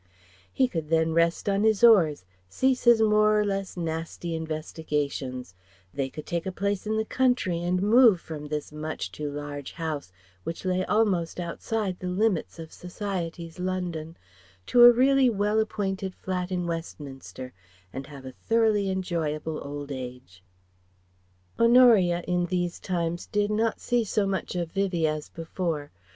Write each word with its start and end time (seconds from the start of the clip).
He 0.51 0.67
could 0.67 0.89
then 0.89 1.13
rest 1.13 1.47
on 1.47 1.61
his 1.63 1.83
oars, 1.83 2.25
cease 2.49 2.85
his 2.85 3.03
more 3.03 3.39
or 3.39 3.45
less 3.45 3.77
nasty 3.77 4.33
investigations; 4.33 5.53
they 5.93 6.09
could 6.09 6.25
take 6.25 6.47
a 6.47 6.51
place 6.51 6.87
in 6.87 6.97
the 6.97 7.05
country 7.05 7.61
and 7.61 7.79
move 7.83 8.19
from 8.19 8.47
this 8.47 8.71
much 8.71 9.11
too 9.11 9.29
large 9.29 9.73
house 9.73 10.11
which 10.43 10.65
lay 10.65 10.83
almost 10.85 11.39
outside 11.39 11.99
the 11.99 12.07
limits 12.09 12.57
of 12.57 12.73
Society's 12.73 13.59
London 13.59 14.17
to 14.65 14.81
a 14.83 14.91
really 14.91 15.29
well 15.29 15.59
appointed 15.59 16.15
flat 16.15 16.51
in 16.51 16.65
Westminster 16.65 17.53
and 17.93 18.07
have 18.07 18.25
a 18.25 18.31
thoroughly 18.31 18.89
enjoyable 18.89 19.63
old 19.63 19.91
age. 19.91 20.41
Honoria 21.59 22.23
in 22.27 22.47
these 22.47 22.79
times 22.79 23.27
did 23.27 23.51
not 23.51 23.79
see 23.79 24.03
so 24.03 24.25
much 24.25 24.55
of 24.55 24.71
Vivie 24.71 25.05
as 25.05 25.29
before. 25.29 25.91